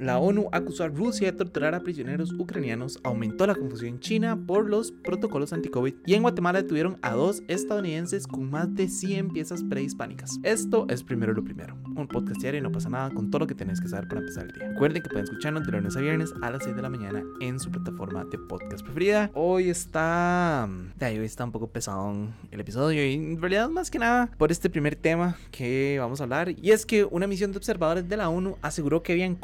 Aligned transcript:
La 0.00 0.20
ONU 0.20 0.48
acusó 0.52 0.84
a 0.84 0.88
Rusia 0.88 1.32
de 1.32 1.36
torturar 1.36 1.74
a 1.74 1.80
prisioneros 1.80 2.32
ucranianos, 2.32 3.00
aumentó 3.02 3.48
la 3.48 3.56
confusión 3.56 3.94
en 3.94 3.98
China 3.98 4.38
por 4.46 4.70
los 4.70 4.92
protocolos 4.92 5.52
anti-COVID 5.52 5.92
y 6.06 6.14
en 6.14 6.22
Guatemala 6.22 6.62
detuvieron 6.62 6.98
a 7.02 7.14
dos 7.14 7.42
estadounidenses 7.48 8.28
con 8.28 8.48
más 8.48 8.72
de 8.76 8.86
100 8.86 9.30
piezas 9.30 9.64
prehispánicas. 9.64 10.38
Esto 10.44 10.86
es 10.88 11.02
primero 11.02 11.32
lo 11.32 11.42
primero, 11.42 11.76
un 11.96 12.06
podcast 12.06 12.40
diario 12.40 12.60
y 12.60 12.62
no 12.62 12.70
pasa 12.70 12.88
nada 12.88 13.10
con 13.10 13.28
todo 13.28 13.40
lo 13.40 13.46
que 13.48 13.56
tenés 13.56 13.80
que 13.80 13.88
saber 13.88 14.06
para 14.06 14.20
empezar 14.20 14.44
el 14.44 14.52
día. 14.52 14.68
Recuerden 14.68 15.02
que 15.02 15.08
pueden 15.08 15.24
escucharnos 15.24 15.66
de 15.66 15.72
lunes 15.72 15.96
a 15.96 16.00
viernes 16.00 16.32
a 16.42 16.50
las 16.52 16.62
6 16.62 16.76
de 16.76 16.82
la 16.82 16.90
mañana 16.90 17.24
en 17.40 17.58
su 17.58 17.68
plataforma 17.72 18.24
de 18.24 18.38
podcast 18.38 18.84
preferida. 18.84 19.32
Hoy 19.34 19.68
está... 19.68 20.68
De 20.96 21.18
hoy 21.18 21.26
está 21.26 21.44
un 21.44 21.50
poco 21.50 21.70
pesado 21.70 22.14
el 22.52 22.60
episodio 22.60 23.04
y 23.04 23.14
en 23.14 23.40
realidad 23.40 23.68
más 23.68 23.90
que 23.90 23.98
nada 23.98 24.30
por 24.38 24.52
este 24.52 24.70
primer 24.70 24.94
tema 24.94 25.36
que 25.50 25.96
vamos 25.98 26.20
a 26.20 26.22
hablar 26.22 26.50
y 26.50 26.70
es 26.70 26.86
que 26.86 27.02
una 27.02 27.26
misión 27.26 27.50
de 27.50 27.58
observadores 27.58 28.08
de 28.08 28.16
la 28.16 28.28
ONU 28.28 28.58
aseguró 28.62 29.02
que 29.02 29.10
habían 29.10 29.34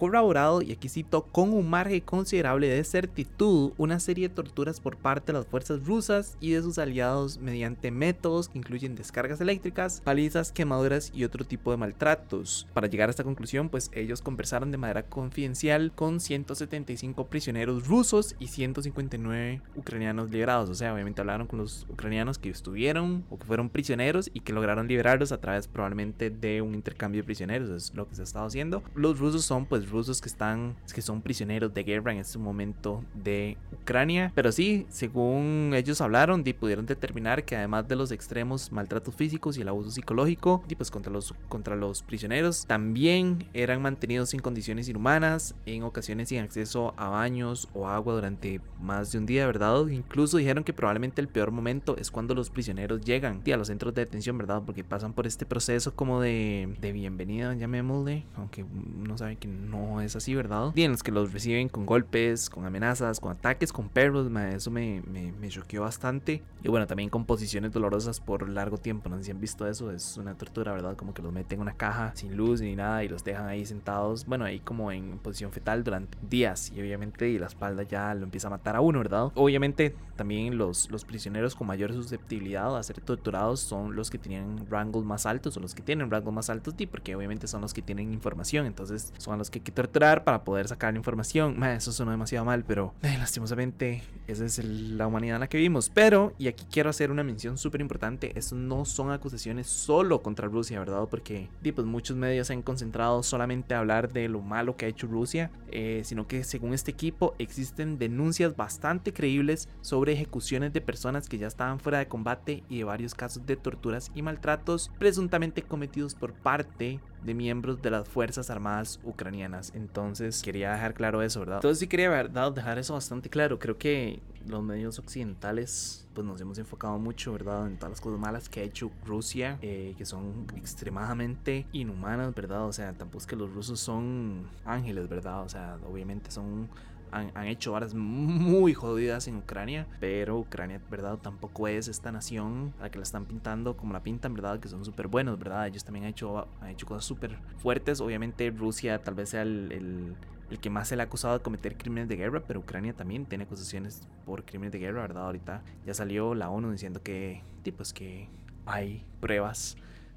y 0.62 0.72
aquí 0.72 0.88
cito, 0.88 1.22
con 1.22 1.52
un 1.52 1.68
margen 1.70 2.00
considerable 2.00 2.68
de 2.68 2.84
certitud, 2.84 3.72
una 3.78 4.00
serie 4.00 4.28
de 4.28 4.34
torturas 4.34 4.80
por 4.80 4.96
parte 4.96 5.32
de 5.32 5.38
las 5.38 5.46
fuerzas 5.46 5.84
rusas 5.86 6.36
y 6.40 6.50
de 6.50 6.62
sus 6.62 6.78
aliados 6.78 7.38
mediante 7.38 7.90
métodos 7.90 8.48
que 8.48 8.58
incluyen 8.58 8.94
descargas 8.94 9.40
eléctricas, 9.40 10.00
palizas, 10.02 10.52
quemaduras 10.52 11.10
y 11.14 11.24
otro 11.24 11.44
tipo 11.44 11.70
de 11.70 11.76
maltratos. 11.78 12.66
Para 12.74 12.88
llegar 12.88 13.08
a 13.08 13.10
esta 13.10 13.24
conclusión, 13.24 13.68
pues 13.68 13.90
ellos 13.94 14.22
conversaron 14.22 14.70
de 14.70 14.78
manera 14.78 15.04
confidencial 15.04 15.92
con 15.94 16.20
175 16.20 17.26
prisioneros 17.26 17.86
rusos 17.86 18.36
y 18.38 18.48
159 18.48 19.62
ucranianos 19.76 20.30
liberados. 20.30 20.68
O 20.68 20.74
sea, 20.74 20.92
obviamente 20.92 21.20
hablaron 21.20 21.46
con 21.46 21.58
los 21.58 21.86
ucranianos 21.88 22.38
que 22.38 22.50
estuvieron 22.50 23.24
o 23.30 23.38
que 23.38 23.46
fueron 23.46 23.70
prisioneros 23.70 24.30
y 24.32 24.40
que 24.40 24.52
lograron 24.52 24.88
liberarlos 24.88 25.32
a 25.32 25.40
través 25.40 25.68
probablemente 25.68 26.30
de 26.30 26.60
un 26.60 26.74
intercambio 26.74 27.22
de 27.22 27.24
prisioneros. 27.24 27.70
Es 27.70 27.94
lo 27.94 28.08
que 28.08 28.14
se 28.14 28.22
ha 28.22 28.24
estado 28.24 28.46
haciendo. 28.46 28.82
Los 28.94 29.18
rusos 29.18 29.44
son 29.44 29.66
pues 29.66 29.88
rusos 29.88 30.20
que 30.20 30.28
están, 30.34 30.74
que 30.92 31.00
son 31.00 31.22
prisioneros 31.22 31.72
de 31.72 31.84
guerra 31.84 32.12
en 32.12 32.18
este 32.18 32.38
momento 32.38 33.04
de 33.14 33.56
Ucrania. 33.72 34.32
Pero 34.34 34.52
sí, 34.52 34.86
según 34.90 35.72
ellos 35.74 36.00
hablaron, 36.00 36.42
y 36.44 36.52
pudieron 36.52 36.86
determinar 36.86 37.44
que 37.44 37.56
además 37.56 37.88
de 37.88 37.96
los 37.96 38.10
extremos 38.10 38.70
maltratos 38.72 39.14
físicos 39.14 39.56
y 39.56 39.62
el 39.62 39.68
abuso 39.68 39.90
psicológico, 39.90 40.62
y 40.68 40.74
pues 40.74 40.90
contra 40.90 41.12
los, 41.12 41.34
contra 41.48 41.76
los 41.76 42.02
prisioneros, 42.02 42.66
también 42.66 43.46
eran 43.54 43.80
mantenidos 43.80 44.30
sin 44.30 44.40
condiciones 44.40 44.88
inhumanas, 44.88 45.54
en 45.66 45.84
ocasiones 45.84 46.28
sin 46.28 46.40
acceso 46.40 46.94
a 46.96 47.08
baños 47.08 47.68
o 47.72 47.88
agua 47.88 48.14
durante 48.14 48.60
más 48.80 49.12
de 49.12 49.18
un 49.18 49.26
día, 49.26 49.46
¿verdad? 49.46 49.86
Incluso 49.88 50.36
dijeron 50.36 50.64
que 50.64 50.72
probablemente 50.72 51.20
el 51.20 51.28
peor 51.28 51.50
momento 51.50 51.96
es 51.96 52.10
cuando 52.10 52.34
los 52.34 52.50
prisioneros 52.50 53.00
llegan 53.00 53.42
a 53.52 53.56
los 53.56 53.68
centros 53.68 53.94
de 53.94 54.04
detención, 54.04 54.36
¿verdad? 54.36 54.62
Porque 54.64 54.82
pasan 54.82 55.12
por 55.12 55.26
este 55.26 55.46
proceso 55.46 55.94
como 55.94 56.20
de, 56.20 56.74
de 56.80 56.92
bienvenida, 56.92 57.54
llamémosle, 57.54 58.26
aunque 58.36 58.64
uno 58.64 59.16
sabe 59.16 59.36
que 59.36 59.48
no 59.48 60.00
es 60.00 60.16
así, 60.16 60.23
¿verdad? 60.32 60.72
Y 60.74 60.82
en 60.82 60.92
los 60.92 61.02
que 61.02 61.12
los 61.12 61.32
reciben 61.32 61.68
con 61.68 61.84
golpes, 61.84 62.48
con 62.48 62.64
amenazas, 62.64 63.20
con 63.20 63.32
ataques, 63.32 63.72
con 63.72 63.88
perros, 63.90 64.30
eso 64.54 64.70
me, 64.70 65.02
me, 65.02 65.32
me 65.32 65.48
choqueó 65.48 65.82
bastante. 65.82 66.42
Y 66.62 66.68
bueno, 66.68 66.86
también 66.86 67.10
con 67.10 67.26
posiciones 67.26 67.72
dolorosas 67.72 68.20
por 68.20 68.48
largo 68.48 68.78
tiempo, 68.78 69.10
no 69.10 69.18
sé 69.18 69.24
si 69.24 69.30
han 69.32 69.40
visto 69.40 69.68
eso, 69.68 69.90
es 69.90 70.16
una 70.16 70.34
tortura, 70.34 70.72
¿verdad? 70.72 70.96
Como 70.96 71.12
que 71.12 71.20
los 71.20 71.32
meten 71.32 71.58
en 71.58 71.62
una 71.62 71.74
caja 71.74 72.12
sin 72.14 72.36
luz 72.36 72.60
ni 72.60 72.74
nada 72.76 73.04
y 73.04 73.08
los 73.08 73.24
dejan 73.24 73.46
ahí 73.48 73.66
sentados, 73.66 74.24
bueno, 74.24 74.44
ahí 74.44 74.60
como 74.60 74.92
en 74.92 75.18
posición 75.18 75.52
fetal 75.52 75.84
durante 75.84 76.16
días 76.28 76.72
y 76.74 76.80
obviamente 76.80 77.28
y 77.28 77.38
la 77.38 77.46
espalda 77.46 77.82
ya 77.82 78.14
lo 78.14 78.24
empieza 78.24 78.46
a 78.46 78.50
matar 78.50 78.76
a 78.76 78.80
uno, 78.80 79.00
¿verdad? 79.00 79.30
Obviamente 79.34 79.94
también 80.16 80.56
los, 80.56 80.90
los 80.90 81.04
prisioneros 81.04 81.54
con 81.54 81.66
mayor 81.66 81.92
susceptibilidad 81.92 82.76
a 82.76 82.82
ser 82.82 83.00
torturados 83.00 83.60
son 83.60 83.96
los 83.96 84.10
que 84.10 84.18
tenían 84.18 84.66
rangos 84.70 85.04
más 85.04 85.26
altos 85.26 85.56
o 85.56 85.60
los 85.60 85.74
que 85.74 85.82
tienen 85.82 86.10
rangos 86.10 86.32
más 86.32 86.50
altos, 86.50 86.74
porque 86.90 87.14
obviamente 87.14 87.46
son 87.46 87.60
los 87.60 87.74
que 87.74 87.82
tienen 87.82 88.12
información, 88.12 88.66
entonces 88.66 89.12
son 89.18 89.38
los 89.38 89.50
que 89.50 89.58
hay 89.58 89.64
que 89.64 89.72
torturar 89.72 90.13
para 90.22 90.44
poder 90.44 90.68
sacar 90.68 90.92
la 90.92 90.98
información. 90.98 91.60
eso 91.64 91.90
suena 91.90 92.12
demasiado 92.12 92.44
mal, 92.44 92.62
pero 92.64 92.94
eh, 93.02 93.16
lastimosamente 93.18 94.02
esa 94.28 94.44
es 94.44 94.62
la 94.64 95.06
humanidad 95.06 95.36
en 95.36 95.40
la 95.40 95.48
que 95.48 95.56
vivimos. 95.56 95.90
Pero, 95.90 96.34
y 96.38 96.46
aquí 96.46 96.64
quiero 96.70 96.90
hacer 96.90 97.10
una 97.10 97.24
mención 97.24 97.58
súper 97.58 97.80
importante, 97.80 98.38
eso 98.38 98.54
no 98.54 98.84
son 98.84 99.10
acusaciones 99.10 99.66
solo 99.66 100.22
contra 100.22 100.46
Rusia, 100.46 100.78
¿verdad? 100.78 101.08
Porque 101.10 101.48
pues, 101.74 101.86
muchos 101.86 102.16
medios 102.16 102.46
se 102.46 102.52
han 102.52 102.62
concentrado 102.62 103.22
solamente 103.22 103.74
a 103.74 103.80
hablar 103.80 104.12
de 104.12 104.28
lo 104.28 104.40
malo 104.40 104.76
que 104.76 104.86
ha 104.86 104.88
hecho 104.88 105.06
Rusia, 105.06 105.50
eh, 105.70 106.02
sino 106.04 106.28
que 106.28 106.44
según 106.44 106.74
este 106.74 106.90
equipo 106.90 107.34
existen 107.38 107.98
denuncias 107.98 108.56
bastante 108.56 109.12
creíbles 109.12 109.68
sobre 109.80 110.12
ejecuciones 110.12 110.72
de 110.72 110.80
personas 110.80 111.28
que 111.28 111.38
ya 111.38 111.46
estaban 111.46 111.80
fuera 111.80 111.98
de 111.98 112.08
combate 112.08 112.62
y 112.68 112.78
de 112.78 112.84
varios 112.84 113.14
casos 113.14 113.46
de 113.46 113.56
torturas 113.56 114.10
y 114.14 114.22
maltratos 114.22 114.90
presuntamente 114.98 115.62
cometidos 115.62 116.14
por 116.14 116.32
parte 116.32 117.00
de 117.24 117.34
miembros 117.34 117.80
de 117.82 117.90
las 117.90 118.08
Fuerzas 118.08 118.50
Armadas 118.50 119.00
ucranianas. 119.02 119.72
Entonces 119.74 120.42
quería 120.42 120.72
dejar 120.72 120.94
claro 120.94 121.22
eso, 121.22 121.40
¿verdad? 121.40 121.56
Entonces 121.56 121.78
sí 121.78 121.86
quería 121.86 122.10
¿verdad? 122.10 122.52
dejar 122.52 122.78
eso 122.78 122.94
bastante 122.94 123.30
claro. 123.30 123.58
Creo 123.58 123.78
que 123.78 124.20
los 124.46 124.62
medios 124.62 124.98
occidentales 124.98 126.06
pues 126.14 126.26
nos 126.26 126.40
hemos 126.40 126.58
enfocado 126.58 126.98
mucho, 126.98 127.32
¿verdad? 127.32 127.66
En 127.66 127.76
todas 127.76 127.90
las 127.90 128.00
cosas 128.00 128.20
malas 128.20 128.48
que 128.48 128.60
ha 128.60 128.62
hecho 128.62 128.90
Rusia, 129.04 129.58
eh, 129.62 129.94
que 129.98 130.04
son 130.04 130.46
extremadamente 130.56 131.66
inhumanas, 131.72 132.34
¿verdad? 132.34 132.66
O 132.66 132.72
sea, 132.72 132.92
tampoco 132.92 133.18
es 133.18 133.26
que 133.26 133.36
los 133.36 133.52
rusos 133.52 133.80
son 133.80 134.48
ángeles, 134.64 135.08
¿verdad? 135.08 135.42
O 135.42 135.48
sea, 135.48 135.78
obviamente 135.90 136.30
son 136.30 136.68
han, 137.14 137.46
hecho 137.46 137.72
varas 137.72 137.94
muy 137.94 138.74
jodidas 138.74 139.28
en 139.28 139.36
Ucrania, 139.36 139.86
pero 140.00 140.38
Ucrania, 140.38 140.80
¿verdad? 140.90 141.18
Tampoco 141.18 141.68
es 141.68 141.88
esta 141.88 142.10
nación 142.10 142.74
a 142.80 142.84
la 142.84 142.90
que 142.90 142.98
la 142.98 143.04
están 143.04 143.24
pintando 143.24 143.76
como 143.76 143.92
la 143.92 144.02
pintan, 144.02 144.34
¿verdad? 144.34 144.58
Que 144.58 144.68
son 144.68 144.84
súper 144.84 145.06
buenos, 145.06 145.38
¿verdad? 145.38 145.66
Ellos 145.66 145.84
también 145.84 146.04
han 146.04 146.10
hecho, 146.10 146.48
han 146.60 146.70
hecho 146.70 146.86
cosas 146.86 147.04
súper 147.04 147.38
fuertes. 147.58 148.00
Obviamente 148.00 148.50
Rusia 148.50 149.02
tal 149.02 149.14
vez 149.14 149.30
sea 149.30 149.42
el, 149.42 150.16
el, 150.50 150.58
que 150.58 150.70
más 150.70 150.88
se 150.88 150.96
le 150.96 151.02
ha 151.02 151.06
acusado 151.06 151.38
de 151.38 151.42
cometer 151.42 151.76
crímenes 151.76 152.08
de 152.08 152.16
guerra, 152.16 152.42
pero 152.46 152.60
Ucrania 152.60 152.92
también 152.92 153.26
tiene 153.26 153.44
acusaciones 153.44 154.08
por 154.24 154.44
crímenes 154.44 154.72
de 154.72 154.78
guerra, 154.78 155.02
¿verdad? 155.02 155.26
Ahorita 155.26 155.62
ya 155.86 155.94
salió 155.94 156.34
la 156.34 156.50
ONU 156.50 156.70
diciendo 156.70 157.02
que, 157.02 157.42
pues 157.76 157.92
que 157.92 158.28
hay 158.66 159.04
pruebas 159.20 159.76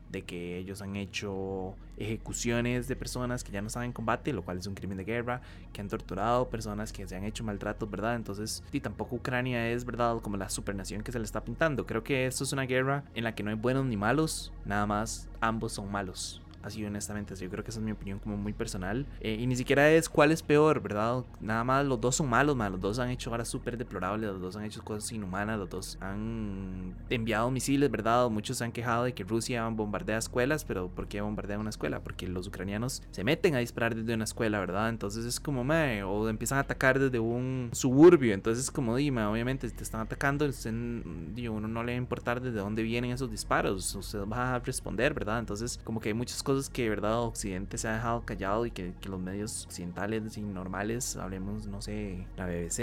de 0.09 0.23
que 0.23 0.57
ellos 0.57 0.81
han 0.81 0.95
hecho 0.95 1.75
ejecuciones 1.97 2.87
de 2.87 2.95
personas 2.95 3.43
que 3.43 3.51
ya 3.51 3.61
no 3.61 3.67
están 3.67 3.83
en 3.83 3.93
combate, 3.93 4.33
lo 4.33 4.43
cual 4.43 4.57
es 4.57 4.67
un 4.67 4.75
crimen 4.75 4.97
de 4.97 5.03
guerra, 5.03 5.41
que 5.73 5.81
han 5.81 5.87
torturado 5.87 6.49
personas 6.49 6.93
que 6.93 7.07
se 7.07 7.15
han 7.15 7.23
hecho 7.23 7.43
maltratos, 7.43 7.89
¿verdad? 7.89 8.15
Entonces, 8.15 8.63
y 8.71 8.79
tampoco 8.79 9.15
Ucrania 9.15 9.69
es, 9.69 9.85
¿verdad? 9.85 10.19
Como 10.21 10.37
la 10.37 10.49
supernación 10.49 11.01
que 11.01 11.11
se 11.11 11.19
le 11.19 11.25
está 11.25 11.43
pintando. 11.43 11.85
Creo 11.85 12.03
que 12.03 12.25
esto 12.27 12.43
es 12.43 12.53
una 12.53 12.63
guerra 12.63 13.03
en 13.15 13.23
la 13.23 13.35
que 13.35 13.43
no 13.43 13.49
hay 13.49 13.55
buenos 13.55 13.85
ni 13.85 13.97
malos, 13.97 14.53
nada 14.65 14.85
más 14.85 15.27
ambos 15.41 15.73
son 15.73 15.91
malos. 15.91 16.41
Así 16.63 16.83
honestamente, 16.85 17.35
yo 17.35 17.49
creo 17.49 17.63
que 17.63 17.71
esa 17.71 17.79
es 17.79 17.85
mi 17.85 17.91
opinión 17.91 18.19
como 18.19 18.37
muy 18.37 18.53
personal. 18.53 19.05
Eh, 19.21 19.37
y 19.39 19.47
ni 19.47 19.55
siquiera 19.55 19.89
es 19.91 20.09
cuál 20.09 20.31
es 20.31 20.41
peor, 20.41 20.81
¿verdad? 20.81 21.23
Nada 21.39 21.63
más 21.63 21.85
los 21.85 21.99
dos 22.01 22.15
son 22.15 22.29
malos, 22.29 22.55
man. 22.55 22.71
los 22.71 22.81
dos 22.81 22.99
han 22.99 23.09
hecho 23.09 23.31
horas 23.31 23.47
súper 23.47 23.77
deplorables, 23.77 24.31
los 24.31 24.41
dos 24.41 24.55
han 24.55 24.65
hecho 24.65 24.83
cosas 24.83 25.11
inhumanas, 25.11 25.59
los 25.59 25.69
dos 25.69 25.97
han 26.01 26.95
enviado 27.09 27.49
misiles, 27.51 27.89
¿verdad? 27.89 28.29
Muchos 28.29 28.57
se 28.57 28.63
han 28.63 28.71
quejado 28.71 29.05
de 29.05 29.13
que 29.13 29.23
Rusia 29.23 29.67
bombardea 29.67 30.17
escuelas, 30.17 30.65
pero 30.65 30.89
¿por 30.89 31.07
qué 31.07 31.21
bombardea 31.21 31.59
una 31.59 31.69
escuela? 31.69 32.01
Porque 32.01 32.27
los 32.27 32.47
ucranianos 32.47 33.03
se 33.11 33.23
meten 33.23 33.55
a 33.55 33.59
disparar 33.59 33.95
desde 33.95 34.13
una 34.13 34.23
escuela, 34.23 34.59
¿verdad? 34.59 34.89
Entonces 34.89 35.25
es 35.25 35.39
como, 35.39 35.63
me 35.63 36.03
o 36.03 36.27
empiezan 36.29 36.57
a 36.57 36.61
atacar 36.61 36.99
desde 36.99 37.19
un 37.19 37.69
suburbio, 37.73 38.33
entonces 38.33 38.65
es 38.65 38.71
como, 38.71 38.95
dime, 38.95 39.23
obviamente 39.25 39.69
si 39.69 39.75
te 39.75 39.83
están 39.83 40.01
atacando, 40.01 40.45
usted, 40.45 40.71
uno 40.71 41.67
no 41.67 41.83
le 41.83 41.93
va 41.93 41.95
a 41.95 41.97
importar 41.97 42.41
desde 42.41 42.59
dónde 42.59 42.83
vienen 42.83 43.11
esos 43.11 43.29
disparos, 43.29 43.95
usted 43.95 44.25
va 44.25 44.55
a 44.55 44.59
responder, 44.59 45.13
¿verdad? 45.13 45.39
Entonces 45.39 45.79
como 45.83 45.99
que 45.99 46.09
hay 46.09 46.13
muchas 46.13 46.43
cosas 46.47 46.69
que, 46.69 46.89
¿verdad? 46.89 47.23
Occidente 47.23 47.77
se 47.77 47.89
ha 47.89 47.95
dejado 47.95 48.21
callado 48.21 48.65
y 48.65 48.71
que, 48.71 48.93
los 49.05 49.19
medios 49.19 49.65
occidentales 49.65 50.37
y 50.37 50.41
normales, 50.41 51.17
hablemos, 51.17 51.67
no 51.67 51.81
sé, 51.81 52.25
la 52.37 52.45
BBC 52.45 52.79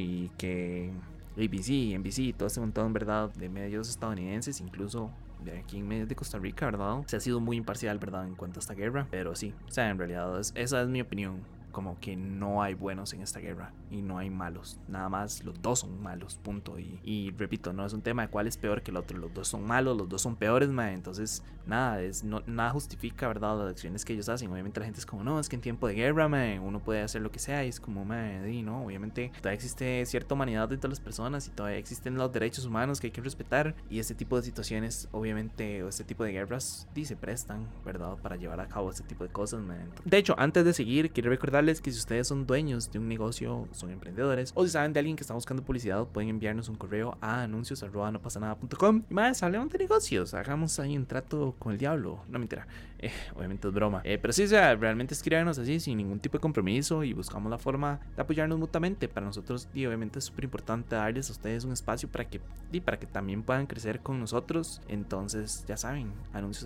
y 0.00 0.30
que 0.38 0.92
ABC, 1.36 1.98
NBC, 1.98 2.36
todo 2.36 2.46
ese 2.46 2.60
montón, 2.60 2.92
¿verdad? 2.92 3.34
De 3.34 3.48
medios 3.48 3.88
estadounidenses, 3.88 4.60
incluso 4.60 5.10
de 5.44 5.58
aquí 5.58 5.78
en 5.78 5.88
medios 5.88 6.08
de 6.08 6.14
Costa 6.14 6.38
Rica, 6.38 6.66
¿verdad? 6.66 7.02
Se 7.06 7.16
ha 7.16 7.20
sido 7.20 7.40
muy 7.40 7.56
imparcial, 7.56 7.98
¿verdad? 7.98 8.24
En 8.24 8.36
cuanto 8.36 8.60
a 8.60 8.62
esta 8.62 8.74
guerra, 8.74 9.08
pero 9.10 9.34
sí, 9.34 9.52
o 9.66 9.70
sea, 9.72 9.90
en 9.90 9.98
realidad 9.98 10.38
esa 10.38 10.82
es 10.82 10.88
mi 10.88 11.00
opinión 11.00 11.40
como 11.72 11.98
que 11.98 12.16
no 12.16 12.62
hay 12.62 12.74
buenos 12.74 13.12
en 13.12 13.22
esta 13.22 13.40
guerra 13.40 13.72
y 13.90 14.02
no 14.02 14.18
hay 14.18 14.30
malos. 14.30 14.78
Nada 14.88 15.08
más 15.08 15.44
los 15.44 15.60
dos 15.60 15.80
son 15.80 16.02
malos, 16.02 16.36
punto. 16.36 16.78
Y, 16.78 17.30
repito, 17.36 17.72
no 17.72 17.84
es 17.84 17.92
un 17.92 18.02
tema 18.02 18.22
de 18.22 18.28
cuál 18.28 18.46
es 18.46 18.56
peor 18.56 18.82
que 18.82 18.90
el 18.90 18.96
otro. 18.96 19.18
Los 19.18 19.34
dos 19.34 19.48
son 19.48 19.64
malos, 19.66 19.96
los 19.96 20.08
dos 20.08 20.22
son 20.22 20.36
peores, 20.36 20.68
ma. 20.68 20.92
Entonces, 20.92 21.42
nada, 21.66 22.00
es, 22.00 22.24
no, 22.24 22.42
nada 22.46 22.70
justifica, 22.70 23.28
¿verdad? 23.28 23.58
Las 23.58 23.70
acciones 23.70 24.04
que 24.04 24.12
ellos 24.12 24.28
hacen. 24.28 24.50
Obviamente 24.52 24.80
la 24.80 24.86
gente 24.86 25.00
es 25.00 25.06
como, 25.06 25.24
no, 25.24 25.40
es 25.40 25.48
que 25.48 25.56
en 25.56 25.62
tiempo 25.62 25.88
de 25.88 25.94
guerra, 25.94 26.28
ma, 26.28 26.60
uno 26.60 26.80
puede 26.80 27.02
hacer 27.02 27.22
lo 27.22 27.30
que 27.30 27.38
sea. 27.38 27.64
Y 27.64 27.68
es 27.68 27.80
como, 27.80 28.04
ma, 28.04 28.46
y 28.46 28.62
no, 28.62 28.84
obviamente 28.84 29.30
todavía 29.38 29.54
existe 29.54 30.04
cierta 30.06 30.34
humanidad 30.34 30.68
dentro 30.68 30.88
de 30.88 30.92
las 30.92 31.00
personas 31.00 31.48
y 31.48 31.50
todavía 31.50 31.78
existen 31.78 32.14
los 32.14 32.32
derechos 32.32 32.64
humanos 32.64 33.00
que 33.00 33.08
hay 33.08 33.12
que 33.12 33.22
respetar. 33.22 33.74
Y 33.90 33.98
este 33.98 34.14
tipo 34.14 34.36
de 34.36 34.42
situaciones, 34.42 35.08
obviamente, 35.12 35.82
o 35.82 35.88
este 35.88 36.04
tipo 36.04 36.24
de 36.24 36.32
guerras, 36.32 36.86
sí 36.94 37.04
se 37.04 37.16
prestan, 37.16 37.66
¿verdad? 37.84 38.16
Para 38.16 38.36
llevar 38.36 38.60
a 38.60 38.68
cabo 38.68 38.90
este 38.90 39.04
tipo 39.04 39.24
de 39.24 39.30
cosas, 39.30 39.62
ma. 39.62 39.76
De 40.04 40.16
hecho, 40.18 40.34
antes 40.38 40.64
de 40.64 40.72
seguir, 40.72 41.10
quiero 41.12 41.30
recordar 41.30 41.61
que 41.80 41.90
si 41.90 41.98
ustedes 41.98 42.28
son 42.28 42.46
dueños 42.46 42.90
de 42.90 42.98
un 42.98 43.08
negocio, 43.08 43.68
son 43.72 43.90
emprendedores, 43.90 44.52
o 44.54 44.64
si 44.64 44.70
saben 44.70 44.92
de 44.92 45.00
alguien 45.00 45.16
que 45.16 45.22
está 45.22 45.34
buscando 45.34 45.62
publicidad, 45.62 46.06
pueden 46.06 46.28
enviarnos 46.30 46.68
un 46.68 46.76
correo 46.76 47.16
a 47.20 47.42
anuncios. 47.42 47.82
Y 47.82 49.14
más, 49.14 49.42
hablemos 49.42 49.70
de 49.70 49.78
negocios, 49.78 50.34
hagamos 50.34 50.78
ahí 50.78 50.96
un 50.96 51.06
trato 51.06 51.54
con 51.58 51.72
el 51.72 51.78
diablo. 51.78 52.24
No 52.28 52.38
mentira. 52.38 52.66
Eh, 52.98 53.10
obviamente 53.36 53.68
es 53.68 53.74
broma. 53.74 54.00
Eh, 54.04 54.18
pero 54.20 54.32
sí, 54.32 54.44
o 54.44 54.48
sea, 54.48 54.74
realmente 54.74 55.14
escríbanos 55.14 55.58
así, 55.58 55.80
sin 55.80 55.98
ningún 55.98 56.20
tipo 56.20 56.38
de 56.38 56.40
compromiso 56.40 57.04
y 57.04 57.12
buscamos 57.12 57.50
la 57.50 57.58
forma 57.58 58.00
de 58.16 58.22
apoyarnos 58.22 58.58
mutuamente. 58.58 59.08
Para 59.08 59.26
nosotros, 59.26 59.68
y 59.74 59.86
obviamente 59.86 60.18
es 60.18 60.26
súper 60.26 60.44
importante 60.44 60.96
darles 60.96 61.28
a 61.28 61.32
ustedes 61.32 61.64
un 61.64 61.72
espacio 61.72 62.08
para 62.08 62.24
que, 62.24 62.40
y 62.70 62.80
para 62.80 62.98
que 62.98 63.06
también 63.06 63.42
puedan 63.42 63.66
crecer 63.66 64.00
con 64.00 64.20
nosotros. 64.20 64.80
Entonces, 64.88 65.64
ya 65.66 65.76
saben, 65.76 66.12
anuncios 66.32 66.64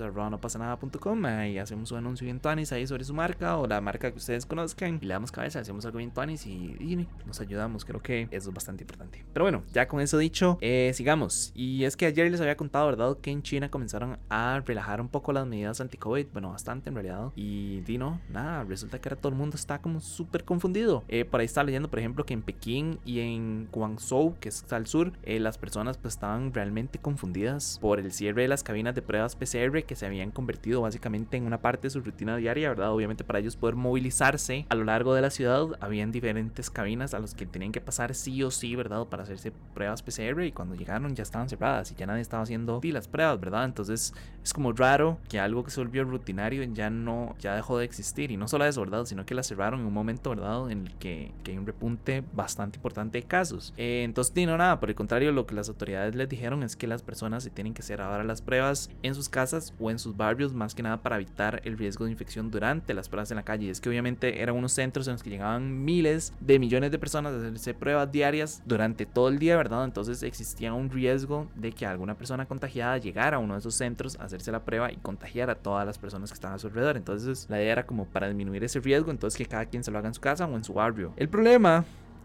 y 1.47 1.59
hacemos 1.59 1.93
un 1.93 1.99
anuncio 1.99 2.25
bien 2.25 2.41
tuanis 2.41 2.73
ahí 2.73 2.87
sobre 2.87 3.05
su 3.05 3.15
marca 3.15 3.57
o 3.57 3.67
la 3.67 3.81
marca 3.81 4.11
que 4.11 4.19
ustedes 4.19 4.47
conozcan 4.47 4.86
y 4.89 4.99
le 5.07 5.15
damos 5.15 5.33
cabeza, 5.33 5.61
hacemos 5.61 5.85
algo 5.85 5.99
bien 5.99 6.11
tuanis 6.11 6.47
y, 6.47 6.77
y 6.81 7.09
nos 7.27 7.41
ayudamos. 7.41 7.85
Creo 7.85 8.03
que 8.03 8.29
eso 8.31 8.49
es 8.51 8.55
bastante 8.55 8.85
importante. 8.85 9.25
Pero 9.33 9.45
bueno, 9.45 9.63
ya 9.73 9.89
con 9.89 10.01
eso 10.01 10.19
dicho, 10.19 10.59
eh, 10.61 10.93
sigamos. 10.95 11.53
Y 11.55 11.85
es 11.85 11.97
que 11.97 12.07
ayer 12.07 12.31
les 12.31 12.41
había 12.41 12.57
contado, 12.57 12.87
¿verdad? 12.87 13.17
Que 13.21 13.31
en 13.31 13.43
China 13.43 13.71
comenzaron 13.71 14.19
a 14.29 14.63
relajar 14.65 15.01
un 15.01 15.09
poco 15.09 15.33
las 15.33 15.47
medidas 15.47 15.81
anti-COVID. 15.81 16.27
Bueno, 16.33 16.51
bastante 16.51 16.89
en 16.89 16.95
realidad. 16.95 17.33
Y 17.37 17.81
di 17.81 17.99
no, 17.99 18.21
nada, 18.31 18.65
resulta 18.65 19.01
que 19.01 19.09
ahora 19.09 19.21
todo 19.21 19.31
el 19.31 19.39
mundo 19.39 19.57
está 19.57 19.81
como 19.81 20.01
súper 20.01 20.45
confundido. 20.45 21.05
Eh, 21.09 21.25
por 21.25 21.41
ahí 21.41 21.47
está 21.47 21.63
leyendo, 21.63 21.89
por 21.91 21.99
ejemplo, 21.99 22.25
que 22.25 22.35
en 22.35 22.43
Pekín 22.43 22.99
y 23.05 23.21
en 23.21 23.69
Guangzhou, 23.73 24.37
que 24.41 24.49
está 24.49 24.77
al 24.77 24.87
sur, 24.87 25.13
eh, 25.23 25.41
las 25.41 25.59
personas 25.59 25.99
pues 25.99 26.15
estaban 26.15 26.53
realmente 26.53 26.99
confundidas 26.99 27.79
por 27.81 27.99
el 27.99 28.13
cierre 28.13 28.43
de 28.43 28.49
las 28.49 28.63
cabinas 28.63 28.95
de 28.95 29.03
pruebas 29.03 29.37
PCR 29.37 29.85
que 29.85 29.97
se 29.97 30.07
habían 30.07 30.31
convertido 30.31 30.81
básicamente 30.81 31.37
en 31.37 31.47
una 31.47 31.61
parte 31.61 31.87
de 31.87 31.91
su 31.91 32.01
rutina 32.01 32.37
diaria, 32.37 32.69
¿verdad? 32.69 32.93
Obviamente 32.93 33.25
para 33.25 33.39
ellos 33.39 33.57
poder 33.57 33.75
movilizarse 33.75 34.67
a 34.69 34.75
lo 34.77 34.85
largo 34.85 35.15
de 35.15 35.23
la 35.23 35.31
ciudad, 35.31 35.67
habían 35.81 36.13
diferentes 36.13 36.71
cabinas 36.71 37.15
a 37.15 37.19
los 37.19 37.35
que 37.35 37.47
tenían 37.47 37.73
que 37.73 37.81
pasar 37.81 38.15
sí 38.15 38.43
o 38.43 38.51
sí, 38.51 38.77
¿verdad? 38.77 39.07
Para 39.07 39.25
hacerse 39.25 39.53
pruebas 39.75 40.03
PCR 40.03 40.43
y 40.45 40.53
cuando 40.53 40.75
llegaron 40.75 41.15
ya 41.15 41.23
estaban 41.23 41.49
cerradas 41.49 41.93
y 41.93 41.95
ya 41.95 42.07
nadie 42.07 42.23
estaba 42.23 42.43
haciendo 42.43 42.81
las 42.83 43.09
pruebas, 43.09 43.41
¿verdad? 43.41 43.65
Entonces 43.65 44.15
es 44.43 44.53
como 44.53 44.73
raro 44.73 45.19
que 45.29 45.41
algo 45.41 45.65
que 45.65 45.71
se 45.71 45.81
volvió 45.81 46.05
rutinario 46.05 46.63
ya 46.73 46.91
no, 46.91 47.35
ya 47.41 47.55
dejó 47.55 47.79
de 47.79 47.85
existir 47.85 48.31
y 48.31 48.37
no 48.37 48.49
solo 48.49 48.65
eso, 48.65 48.81
¿verdad? 48.81 49.05
Sino 49.05 49.27
que 49.27 49.35
la 49.35 49.43
cerraron 49.43 49.81
en 49.81 49.87
un 49.87 49.93
momento, 49.93 50.31
¿verdad? 50.31 50.71
En 50.71 50.87
el 50.87 50.95
que, 50.95 51.33
hay 51.47 51.59
un 51.59 51.67
repunte 51.67 52.23
bastante 52.33 52.77
importante 52.77 53.19
de 53.19 53.27
casos. 53.27 53.73
Eh, 53.77 54.03
entonces, 54.05 54.35
no 54.47 54.57
nada, 54.57 54.79
por 54.79 54.89
el 54.89 54.95
contrario, 54.95 55.33
lo 55.33 55.47
que 55.47 55.55
las 55.55 55.69
autoridades 55.69 56.15
les 56.15 56.29
dijeron 56.29 56.63
es 56.63 56.77
que 56.77 56.87
las 56.87 57.03
personas 57.03 57.43
se 57.43 57.51
tienen 57.51 57.75
que 57.75 57.83
hacer 57.83 58.01
ahora 58.01 58.25
las 58.25 58.43
pruebas 58.43 58.91
en 59.03 59.15
sus 59.15 59.29
casas 59.29 59.75
o 59.81 59.91
en 59.91 59.99
sus 59.99 60.17
barrios, 60.17 60.53
más 60.53 60.75
que 60.75 60.83
nada 60.83 61.03
para 61.03 61.17
evitar 61.17 61.63
el 61.65 61.77
riesgo 61.79 62.05
de 62.05 62.13
infección 62.13 62.51
durante 62.51 62.95
las 62.95 63.09
pruebas 63.09 63.31
en 63.31 63.37
la 63.37 63.45
calle. 63.45 63.67
Y 63.67 63.71
es 63.71 63.81
que 63.81 63.89
obviamente 63.89 64.43
eran 64.43 64.57
unos 64.67 64.73
centros 64.73 65.07
en 65.07 65.13
los 65.13 65.23
que 65.23 65.31
llegaban 65.31 65.85
miles 65.85 66.33
de 66.41 66.59
millones 66.59 66.91
de 66.91 66.99
personas 66.99 67.33
a 67.33 67.39
hacerse 67.39 67.73
pruebas 67.73 68.11
diarias 68.11 68.63
durante 68.67 69.07
todo 69.07 69.29
el 69.29 69.39
día, 69.39 69.57
¿verdad? 69.57 69.85
Entonces 69.85 70.25
existía 70.25 70.75
un 70.75 70.91
riesgo 70.91 71.47
de 71.55 71.71
que 71.71 71.87
alguna 71.87 72.17
persona 72.17 72.47
contagiada 72.47 72.99
llegara 72.99 73.37
a 73.37 73.41
uno 73.41 73.55
de 73.55 73.61
esos 73.61 73.77
centros 73.77 74.19
a 74.19 74.25
hacerse 74.25 74.51
la 74.51 74.65
prueba 74.65 74.91
y 74.91 74.97
contagiar 74.97 75.51
a 75.51 75.55
todas 75.55 75.87
las 75.87 75.99
personas 75.99 76.31
que 76.31 76.35
estaban 76.35 76.57
a 76.57 76.59
su 76.59 76.67
alrededor. 76.67 76.97
Entonces 76.97 77.47
la 77.49 77.63
idea 77.63 77.73
era 77.73 77.87
como 77.87 78.07
para 78.07 78.27
disminuir 78.27 78.65
ese 78.65 78.81
riesgo, 78.81 79.13
entonces 79.13 79.39
que 79.39 79.47
cada 79.47 79.67
quien 79.67 79.85
se 79.85 79.93
lo 79.93 79.99
haga 79.99 80.09
en 80.09 80.15
su 80.15 80.21
casa 80.21 80.47
o 80.47 80.57
en 80.57 80.65
su 80.65 80.75
barrio. 80.75 81.13
El 81.17 81.29
problema 81.29 81.85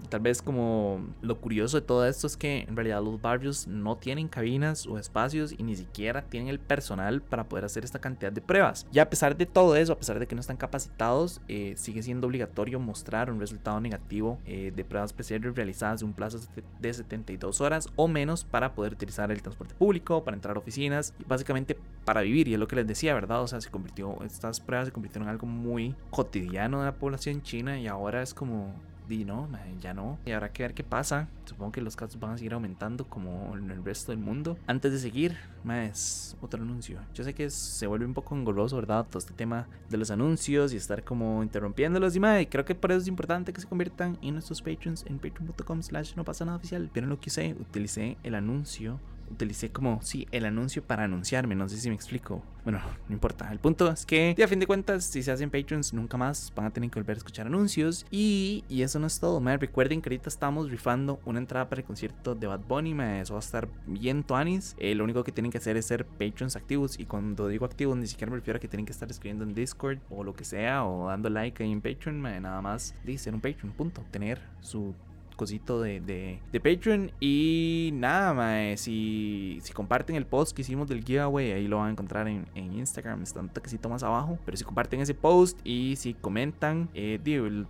Tal 0.10 0.20
vez 0.20 0.42
como 0.42 1.06
lo 1.22 1.40
curioso 1.40 1.80
de 1.80 1.86
todo 1.86 2.06
esto 2.06 2.28
es 2.28 2.38
que 2.38 2.66
en 2.68 2.76
realidad 2.76 3.02
los 3.04 3.22
barrios 3.22 3.68
no 3.68 3.98
tienen 3.98 4.28
cabinas 4.28 4.86
o 4.88 4.98
espacios 4.98 5.54
y 5.58 5.64
ni 5.64 5.76
siquiera 5.76 6.24
tienen 6.24 6.50
el 6.50 6.60
personal 6.60 7.22
para 7.22 7.46
poder 7.46 7.66
hacer 7.66 7.84
esta 7.84 8.00
cantidad 8.00 8.32
de 8.32 8.42
pruebas. 8.42 8.88
Y 8.92 9.00
a 9.00 9.10
pesar 9.10 9.38
de 9.38 9.46
todo 9.46 9.76
eso, 9.76 9.94
a 9.94 9.98
pesar 9.98 10.20
de 10.20 10.28
que 10.28 10.36
no 10.36 10.42
están 10.42 10.58
capacitados, 10.58 11.42
eh, 11.48 11.74
sigue 11.78 12.04
siendo 12.04 12.28
obligatorio 12.28 12.80
mostrar 12.80 13.32
un 13.32 13.40
resultado 13.40 13.80
negativo 13.80 14.40
eh, 14.46 14.72
de 14.76 14.84
pruebas 14.84 15.14
PCR 15.14 15.54
realizadas 15.54 16.02
en 16.02 16.10
un 16.10 16.14
plazo 16.14 16.40
de 16.80 16.94
72 16.94 17.62
horas 17.62 17.90
o 17.96 18.08
menos 18.08 18.44
para 18.44 18.74
poder 18.74 18.94
utilizar 18.94 19.32
el 19.32 19.42
transporte 19.42 19.76
público, 19.76 20.24
para 20.24 20.36
entrar 20.36 20.56
a 20.56 20.60
oficinas 20.60 21.14
y 21.20 21.24
básicamente 21.24 21.78
para 22.06 22.22
vivir. 22.22 22.48
Y 22.48 22.54
es 22.54 22.60
lo 22.60 22.68
que 22.68 22.76
les 22.76 22.88
decía, 22.88 23.14
¿verdad? 23.14 23.42
O 23.42 23.48
sea, 23.48 23.62
se 23.62 23.70
convirtió, 23.70 24.22
estas 24.24 24.60
pruebas 24.60 24.88
se 24.88 24.92
convirtieron 24.92 25.28
en 25.28 25.32
algo 25.32 25.48
muy 25.48 25.96
cotidiano 26.10 26.80
de 26.80 26.86
la 26.86 26.96
población 26.96 27.42
china 27.42 27.80
y 27.80 27.88
ahora 27.88 28.22
es 28.22 28.34
como 28.34 28.74
y 29.12 29.26
no, 29.26 29.50
ya 29.80 29.94
no. 29.94 30.20
Y 30.26 30.32
habrá 30.32 30.52
que 30.52 30.64
ver 30.64 30.74
qué 30.74 30.84
pasa. 30.84 31.28
Supongo 31.46 31.72
que 31.72 31.82
los 31.82 31.96
casos 31.96 32.20
van 32.20 32.32
a 32.32 32.38
seguir 32.38 32.54
aumentando 32.54 33.06
como 33.06 33.58
en 33.58 33.72
el 33.72 33.84
resto 33.84 34.12
del 34.12 34.20
mundo. 34.20 34.58
Antes 34.68 34.92
de 34.92 35.00
seguir, 35.00 35.38
más 35.64 36.38
otro 36.42 36.62
anuncio. 36.62 37.00
Yo 37.14 37.24
sé 37.24 37.34
que 37.34 37.50
se 37.50 37.88
vuelve 37.88 38.06
un 38.06 38.14
poco 38.14 38.36
engorroso, 38.36 38.76
¿verdad? 38.78 39.06
Todo 39.10 39.20
este 39.20 39.34
tema 39.34 39.68
de 39.90 39.98
los 39.98 40.12
anuncios 40.12 40.74
y 40.74 40.78
estar 40.78 41.04
como 41.04 41.44
interrumpiéndolos. 41.44 42.16
Y 42.16 42.20
más, 42.20 42.46
creo 42.50 42.66
que 42.66 42.76
por 42.76 42.92
eso 42.92 43.02
es 43.02 43.08
importante 43.08 43.54
que 43.54 43.62
se 43.62 43.68
conviertan 43.68 44.18
en 44.22 44.34
nuestros 44.34 44.62
patrons 44.62 45.06
en 45.08 45.20
patreon.com 45.20 45.82
slash 45.82 46.16
no 46.16 46.24
pasa 46.24 46.46
nada 46.46 46.58
oficial. 46.58 46.90
Vieron 46.94 47.10
lo 47.10 47.20
que 47.20 47.30
hice, 47.30 47.56
utilicé 47.60 48.18
el 48.24 48.36
anuncio 48.36 49.00
utilicé 49.32 49.72
como, 49.72 50.02
sí, 50.02 50.28
el 50.32 50.46
anuncio 50.46 50.84
para 50.84 51.04
anunciarme. 51.04 51.56
No 51.56 51.68
sé 51.68 51.78
si 51.78 51.90
me 51.90 51.96
explico. 51.96 52.44
Bueno, 52.64 52.80
no 53.08 53.14
importa. 53.14 53.52
El 53.52 53.60
punto 53.60 53.90
es 53.90 54.06
que, 54.06 54.36
a 54.44 54.48
fin 54.48 54.60
de 54.60 54.68
cuentas, 54.68 55.06
si 55.06 55.24
se 55.24 55.32
hacen 55.32 55.50
patrons, 55.50 55.94
nunca 55.94 56.18
más 56.18 56.54
van 56.56 56.68
a 56.68 56.70
tener 56.70 56.90
que 56.92 57.00
volver 57.00 57.18
a 57.18 57.20
escuchar 57.20 57.48
anuncios. 57.48 58.06
Y, 58.12 58.64
y 58.70 58.84
eso 58.84 59.00
no 59.00 59.08
es 59.08 59.20
todo, 59.20 59.40
man. 59.40 59.60
Recuerden 59.60 60.02
que 60.02 60.10
ahorita 60.10 60.30
estamos 60.30 60.70
rifando 60.70 61.20
una 61.26 61.40
entrada 61.40 61.70
para 61.70 61.82
el 61.82 61.88
concierto 61.88 62.36
de 62.36 62.48
Bad 62.48 62.62
Bunny, 62.68 62.94
man. 62.94 63.16
Eso 63.16 63.34
va 63.34 63.40
a 63.40 63.42
estar 63.42 63.68
bien 63.88 64.24
tuanis. 64.24 64.76
Eh, 64.78 64.94
lo 64.94 65.04
único 65.04 65.24
que 65.24 65.32
tienen 65.32 65.52
que 65.52 65.58
hacer 65.58 65.78
es 65.78 65.86
ser 65.86 66.06
patrons 66.06 66.56
activos. 66.56 67.00
Y 67.00 67.06
cuando 67.06 67.48
digo 67.48 67.66
activos, 67.66 67.98
ni 67.98 68.08
siquiera 68.08 68.30
me 68.30 68.38
refiero 68.38 68.58
a 68.58 68.60
que 68.60 68.68
tienen 68.68 68.86
que 68.86 68.92
estar 68.92 69.10
escribiendo 69.10 69.44
en 69.44 69.56
Discord 69.56 70.00
o 70.10 70.24
lo 70.24 70.34
que 70.34 70.44
sea, 70.44 70.86
o 70.86 71.08
dando 71.08 71.30
like 71.30 71.64
ahí 71.64 71.72
en 71.72 71.82
Patreon. 71.82 72.22
Nada 72.22 72.62
más 72.62 72.96
dice 73.04 73.26
ser 73.26 73.34
un 73.34 73.42
Patreon, 73.42 73.74
punto. 73.74 74.04
Tener 74.12 74.40
su 74.62 74.94
cosito 75.42 75.82
de, 75.82 76.00
de, 76.00 76.60
Patreon. 76.60 77.12
Y 77.20 77.90
nada, 77.94 78.32
más 78.36 78.80
si, 78.80 79.58
si 79.64 79.74
comparten 79.74 80.16
el 80.16 80.28
post 80.28 80.56
que 80.56 80.62
hicimos 80.62 80.88
del 80.88 81.04
giveaway, 81.04 81.52
ahí 81.52 81.68
lo 81.68 81.78
van 81.78 81.88
a 81.88 81.92
encontrar 81.92 82.28
en, 82.28 82.46
en 82.54 82.74
Instagram, 82.74 83.24
está 83.24 83.40
un 83.40 83.50
toquecito 83.50 83.90
más 83.90 84.04
abajo. 84.04 84.38
Pero 84.46 84.56
si 84.56 84.64
comparten 84.64 85.02
ese 85.02 85.16
post 85.16 85.60
y 85.64 85.96
si 85.96 86.14
comentan, 86.14 86.90
eh, 86.94 87.20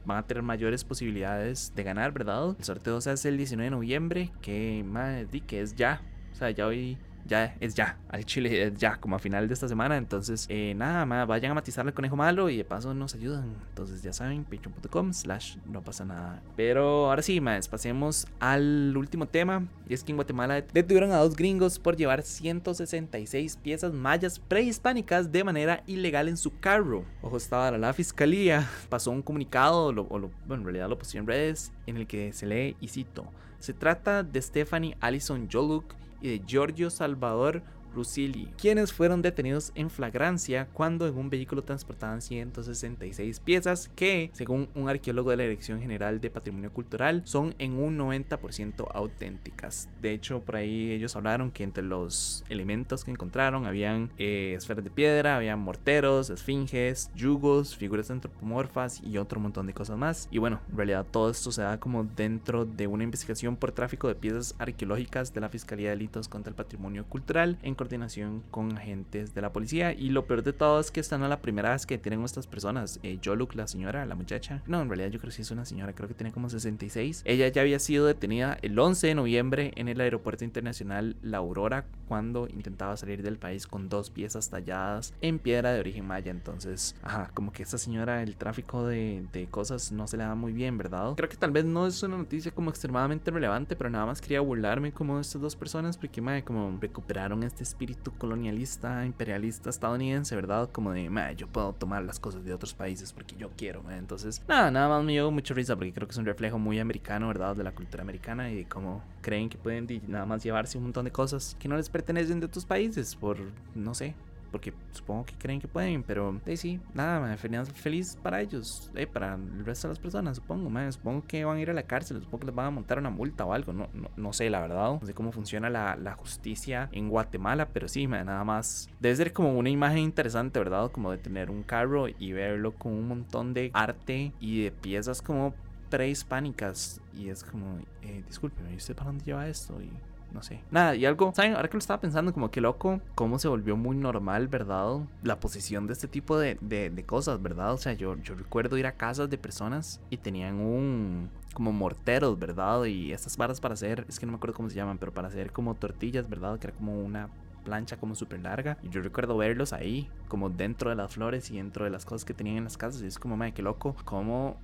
van 0.04 0.18
a 0.18 0.28
tener 0.28 0.44
mayores 0.44 0.84
posibilidades 0.84 1.72
de 1.74 1.84
ganar, 1.84 2.12
¿verdad? 2.12 2.58
El 2.60 2.66
sorteo 2.66 3.00
se 3.00 3.12
hace 3.12 3.30
el 3.30 3.38
19 3.38 3.64
de 3.64 3.72
noviembre, 3.72 4.32
que, 4.42 4.84
más 4.86 5.26
que 5.48 5.62
es 5.62 5.74
ya. 5.74 6.02
O 6.34 6.36
sea, 6.36 6.52
ya 6.52 6.68
hoy 6.68 6.98
ya 7.26 7.56
es 7.60 7.76
ya, 7.76 7.98
al 8.10 8.26
chile 8.26 8.68
es 8.68 8.74
ya, 8.76 8.98
como 8.98 9.16
a 9.16 9.20
final 9.20 9.48
de 9.48 9.54
esta 9.54 9.68
semana. 9.68 9.98
Entonces, 9.98 10.46
eh, 10.50 10.74
nada 10.76 11.06
más, 11.06 11.28
vayan 11.28 11.52
a 11.52 11.56
matizar 11.56 11.86
el 11.86 11.94
conejo 11.94 12.16
malo 12.16 12.50
y 12.50 12.58
de 12.58 12.64
paso 12.64 12.94
nos 12.94 13.16
ayudan. 13.16 13.56
Entonces, 13.70 14.02
ya 14.02 14.14
saben, 14.14 14.44
patreon.com 14.44 15.14
slash 15.14 15.58
no 15.66 15.82
pasa 15.82 16.06
nada. 16.06 16.42
Pero 16.56 17.10
ahora 17.10 17.22
sí, 17.22 17.42
más, 17.42 17.68
pasemos 17.68 18.28
al 18.40 18.96
último 18.96 19.28
tema. 19.28 19.68
Y 19.88 19.94
es 19.94 20.04
que 20.04 20.12
en 20.12 20.18
Guatemala 20.18 20.62
detuvieron 20.62 21.12
a 21.12 21.18
dos 21.18 21.36
gringos 21.36 21.80
por 21.80 21.98
llevar 21.98 22.22
166 22.22 23.58
piezas 23.58 23.94
mayas 23.94 24.40
prehispánicas 24.40 25.32
de 25.32 25.44
manera 25.44 25.84
ilegal 25.88 26.28
en 26.28 26.38
su 26.38 26.58
carro. 26.60 27.04
Ojo, 27.22 27.38
estaba 27.38 27.72
la 27.78 27.94
fiscalía, 27.94 28.70
pasó 28.90 29.12
un 29.12 29.22
comunicado, 29.22 29.86
o 29.86 29.92
lo, 29.92 30.06
bueno, 30.06 30.62
en 30.62 30.64
realidad 30.64 30.90
lo 30.90 30.98
pusieron 30.98 31.26
en 31.26 31.28
redes, 31.28 31.72
en 31.86 31.98
el 31.98 32.08
que 32.08 32.34
se 32.34 32.46
lee 32.46 32.76
y 32.80 32.88
cito. 32.88 33.26
Se 33.60 33.74
trata 33.74 34.24
de 34.24 34.42
Stephanie 34.42 34.98
Allison 35.02 35.48
Joluk 35.52 35.94
y 36.22 36.30
de 36.30 36.46
Giorgio 36.46 36.90
Salvador 36.90 37.64
Rusili, 37.94 38.48
quienes 38.58 38.94
fueron 38.94 39.22
detenidos 39.22 39.72
en 39.76 39.90
flagrancia 39.90 40.68
cuando 40.74 41.08
en 41.08 41.18
un 41.18 41.30
vehículo 41.30 41.64
transportaban 41.64 42.22
166 42.22 43.40
piezas 43.40 43.90
que, 43.96 44.30
según 44.34 44.70
un 44.76 44.90
arqueólogo 44.90 45.32
de 45.32 45.38
la 45.38 45.44
Dirección 45.44 45.82
General 45.82 46.22
de 46.22 46.30
Patrimonio 46.30 46.72
Cultural, 46.72 47.22
son 47.26 47.56
en 47.60 47.74
un 47.74 47.98
90% 47.98 48.88
auténticas. 48.94 49.90
De 50.02 50.14
hecho, 50.14 50.42
por 50.42 50.56
ahí 50.56 50.92
ellos 50.92 51.16
hablaron 51.16 51.52
que 51.52 51.64
entre 51.64 51.84
los 51.84 52.44
elementos 52.50 53.04
que 53.04 53.12
encontraron 53.12 53.66
habían 53.66 54.12
eh, 54.18 54.54
esferas 54.56 54.84
de 54.84 54.90
piedra, 54.90 55.38
habían 55.38 55.60
morteros, 55.60 56.30
esfinges, 56.30 57.12
yugos, 57.16 57.76
figuras 57.76 58.12
antropomorfas 58.12 59.02
y 59.04 59.18
otro 59.18 59.40
montón 59.40 59.68
de 59.68 59.74
cosas 59.74 59.98
más. 59.98 60.28
Y 60.32 60.38
bueno, 60.38 60.62
en 60.70 60.78
realidad 60.78 61.06
todo 61.10 61.30
esto 61.30 61.52
se 61.52 61.62
da 61.62 61.80
como 61.80 62.04
dentro 62.04 62.66
de 62.66 62.88
una 62.88 63.04
investigación 63.04 63.56
por 63.56 63.72
tráfico 63.72 64.08
de 64.08 64.16
piezas 64.16 64.56
arqueológicas 64.60 65.34
de 65.34 65.42
la 65.42 65.50
Fiscalía 65.50 65.90
de 65.90 65.96
Delitos 65.96 66.28
contra 66.28 66.50
el 66.50 66.56
Patrimonio 66.56 67.06
Cultural 67.06 67.58
en 67.64 67.76
coordinación 67.82 68.44
con 68.52 68.78
agentes 68.78 69.34
de 69.34 69.42
la 69.42 69.52
policía. 69.52 69.92
Y 69.92 70.10
lo 70.10 70.28
peor 70.28 70.44
de 70.44 70.54
todo 70.54 70.80
es 70.80 70.92
que 70.92 71.00
esta 71.00 71.18
no 71.18 71.26
es 71.26 71.30
la 71.32 71.42
primera 71.42 71.72
vez 71.72 71.88
que 71.88 71.98
tienen 71.98 72.24
estas 72.24 72.46
personas. 72.46 73.00
Eh, 73.02 73.18
Yoluk, 73.20 73.56
la 73.56 73.66
señora, 73.66 74.06
la 74.06 74.14
muchacha. 74.14 74.62
No, 74.68 74.84
en 74.84 74.88
realidad 74.88 75.10
yo 75.10 75.18
creo 75.18 75.32
que 75.32 75.38
sí 75.38 75.42
es 75.42 75.50
una 75.50 75.66
señora, 75.66 75.94
creo 75.94 76.08
que 76.08 76.14
tiene 76.14 76.32
como 76.32 76.48
66. 76.48 77.24
Ella 77.26 77.48
ya 77.48 77.62
había 77.62 77.80
sido 77.80 78.06
detenida 78.06 78.56
el 78.62 78.78
11 78.78 79.08
de 79.08 79.16
noviembre 79.16 79.72
en 79.78 79.88
el 79.88 80.00
aeropuerto 80.00 80.44
internacional 80.44 81.16
La 81.24 81.40
Aurora 81.40 81.86
cuando 82.08 82.48
intentaba 82.50 82.96
salir 82.98 83.24
del 83.24 83.40
país 83.40 83.66
con 83.66 83.90
dos 83.90 84.12
piezas 84.12 84.52
talladas 84.52 85.16
en 85.22 85.40
piedra 85.40 85.72
de 85.72 85.80
origen 85.80 86.06
maya. 86.06 86.30
Entonces, 86.30 86.96
ajá, 87.02 87.32
como 87.34 87.52
que 87.52 87.64
esta 87.64 87.80
señora, 87.80 88.22
el 88.22 88.36
tráfico 88.36 88.86
de, 88.86 89.26
de 89.34 89.48
cosas 89.48 89.92
no 89.92 90.06
se 90.06 90.18
le 90.18 90.24
da 90.24 90.36
muy 90.36 90.54
bien, 90.54 90.78
¿verdad? 90.78 91.16
Creo 91.16 91.30
que 91.30 91.38
tal 91.38 91.50
vez 91.50 91.66
no 91.66 91.88
es 91.88 92.04
una 92.04 92.18
noticia 92.18 92.52
como 92.52 92.70
extremadamente 92.70 93.32
relevante, 93.32 93.76
pero 93.76 93.90
nada 93.90 94.06
más 94.06 94.22
quería 94.22 94.42
burlarme 94.42 94.92
como 94.92 95.16
de 95.16 95.22
estas 95.24 95.42
dos 95.42 95.56
personas 95.56 95.98
porque, 95.98 96.22
madre, 96.22 96.44
como 96.44 96.78
recuperaron 96.80 97.42
este 97.44 97.64
espíritu 97.72 98.12
colonialista, 98.18 99.06
imperialista 99.06 99.70
estadounidense, 99.70 100.36
¿verdad? 100.36 100.70
Como 100.72 100.92
de, 100.92 101.10
yo 101.38 101.48
puedo 101.48 101.74
tomar 101.74 102.04
las 102.04 102.20
cosas 102.20 102.44
de 102.44 102.54
otros 102.54 102.74
países 102.74 103.14
porque 103.14 103.36
yo 103.38 103.50
quiero, 103.58 103.84
Entonces, 103.92 104.42
nada, 104.48 104.70
nada 104.72 104.90
más 104.90 105.04
me 105.04 105.14
dio 105.14 105.32
mucha 105.32 105.54
risa 105.54 105.76
porque 105.76 105.94
creo 105.94 106.08
que 106.08 106.12
es 106.12 106.18
un 106.18 106.26
reflejo 106.26 106.60
muy 106.60 106.80
americano, 106.80 107.28
¿verdad? 107.28 107.56
De 107.56 107.64
la 107.64 107.72
cultura 107.72 108.04
americana 108.04 108.52
y 108.52 108.58
de 108.58 108.66
cómo 108.66 109.04
creen 109.22 109.50
que 109.50 109.58
pueden 109.58 109.88
nada 110.08 110.26
más 110.26 110.44
llevarse 110.44 110.78
un 110.78 110.86
montón 110.86 111.06
de 111.06 111.12
cosas 111.12 111.56
que 111.60 111.68
no 111.68 111.78
les 111.78 111.90
pertenecen 111.90 112.40
de 112.40 112.46
otros 112.46 112.66
países 112.66 113.16
por, 113.16 113.38
no 113.74 113.94
sé, 113.94 114.16
porque 114.52 114.74
supongo 114.92 115.26
que 115.26 115.34
creen 115.36 115.60
que 115.60 115.68
pueden, 115.68 116.04
pero 116.04 116.40
sí, 116.46 116.58
sí, 116.58 116.80
nada, 116.94 117.20
mae, 117.20 117.38
feliz, 117.38 117.72
feliz 117.74 118.18
para 118.22 118.42
ellos, 118.42 118.92
eh, 118.96 119.08
para 119.08 119.36
el 119.36 119.66
resto 119.66 119.88
de 119.88 119.94
las 119.94 120.00
personas, 120.00 120.38
supongo, 120.38 120.70
supongo 120.92 121.26
que 121.26 121.46
van 121.46 121.58
a 121.58 121.62
ir 121.62 121.70
a 121.70 121.74
la 121.74 121.84
cárcel, 121.84 122.20
supongo 122.20 122.40
que 122.42 122.46
les 122.48 122.56
van 122.56 122.68
a 122.68 122.72
montar 122.72 123.00
una 123.00 123.10
multa 123.10 123.46
o 123.46 123.54
algo, 123.54 123.74
no, 123.74 123.88
no, 123.94 124.10
no 124.16 124.34
sé, 124.34 124.50
la 124.50 124.60
verdad, 124.60 125.00
no 125.00 125.06
sé 125.06 125.14
cómo 125.14 125.32
funciona 125.32 125.70
la, 125.70 125.96
la 125.96 126.14
justicia 126.14 126.90
en 126.92 127.10
Guatemala, 127.10 127.70
pero 127.70 127.88
sí, 127.88 128.08
nada 128.08 128.44
más, 128.44 128.90
debe 129.00 129.16
ser 129.16 129.34
como 129.34 129.58
una 129.58 129.70
imagen 129.70 130.00
interesante, 130.00 130.60
¿verdad? 130.60 130.92
Como 130.92 131.12
de 131.12 131.18
tener 131.18 131.50
un 131.50 131.64
carro 131.64 132.08
y 132.08 132.32
verlo 132.34 132.74
con 132.74 132.94
un 132.94 133.08
montón 133.08 133.54
de 133.54 133.72
arte 133.74 134.34
y 134.40 134.64
de 134.64 134.72
piezas 134.72 135.22
como 135.22 135.54
prehispánicas. 135.90 137.02
Y 137.14 137.30
es 137.30 137.44
como, 137.44 137.80
eh, 138.02 138.24
discúlpeme, 138.26 138.76
¿usted 138.76 138.96
para 138.96 139.08
dónde 139.08 139.26
lleva 139.26 139.48
esto? 139.48 139.82
Y 139.82 139.92
no 140.34 140.44
sé. 140.44 140.62
Nada, 140.72 140.96
y 140.96 141.06
algo, 141.06 141.32
¿saben? 141.34 141.56
Ahora 141.56 141.68
que 141.68 141.74
lo 141.74 141.80
estaba 141.80 142.00
pensando, 142.02 142.34
como 142.34 142.52
que 142.52 142.62
loco, 142.62 143.02
cómo 143.16 143.40
se 143.40 143.48
volvió 143.48 143.76
muy 143.76 143.96
normal, 143.96 144.48
¿verdad? 144.48 145.00
La 145.24 145.40
posición 145.40 145.88
de 145.88 145.94
este 145.94 146.08
tipo 146.08 146.38
de, 146.38 146.58
de, 146.62 147.04
cosas, 147.06 147.42
¿verdad? 147.42 147.74
O 147.74 147.78
sea, 147.78 147.94
yo, 147.94 148.16
yo 148.18 148.36
recuerdo 148.36 148.78
ir 148.78 148.86
a 148.86 148.94
casas 148.94 149.30
de 149.30 149.38
personas 149.38 150.00
y 150.10 150.18
tenían 150.18 150.60
un, 150.60 151.30
como 151.54 151.72
morteros, 151.72 152.38
¿verdad? 152.40 152.86
Y 152.86 153.12
estas 153.12 153.38
varas 153.38 153.60
para 153.60 153.74
hacer, 153.74 154.06
es 154.08 154.20
que 154.20 154.26
no 154.26 154.32
me 154.32 154.38
acuerdo 154.38 154.56
cómo 154.56 154.70
se 154.70 154.76
llaman, 154.76 154.98
pero 154.98 155.14
para 155.14 155.28
hacer 155.28 155.52
como 155.52 155.76
tortillas, 155.76 156.30
¿verdad? 156.30 156.60
Que 156.60 156.68
era 156.68 156.76
como 156.76 157.00
una 157.00 157.30
plancha 157.64 157.98
como 157.98 158.16
súper 158.16 158.40
larga. 158.42 158.78
Y 158.84 158.90
yo 158.90 159.02
recuerdo 159.02 159.38
verlos 159.38 159.74
ahí, 159.74 160.10
como 160.28 160.50
dentro 160.50 160.90
de 160.90 160.96
las 160.96 161.14
flores 161.14 161.52
y 161.52 161.58
dentro 161.58 161.86
de 161.86 161.92
las 161.92 162.06
cosas 162.06 162.26
que 162.26 162.34
tenían 162.34 162.58
en 162.58 162.64
las 162.66 162.78
casas. 162.78 163.02
Y 163.02 163.08
es 163.08 163.20
como, 163.20 163.38
madre, 163.38 163.54
qué 163.54 163.62
loco, 163.62 163.96
como 164.06 164.58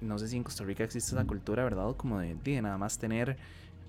no 0.00 0.18
sé 0.18 0.28
si 0.28 0.36
en 0.36 0.42
Costa 0.42 0.64
Rica 0.64 0.84
existe 0.84 1.14
esa 1.14 1.24
cultura, 1.24 1.64
¿verdad? 1.64 1.94
Como 1.96 2.18
de, 2.18 2.34
de 2.34 2.60
nada 2.60 2.76
más 2.76 2.98
tener 2.98 3.36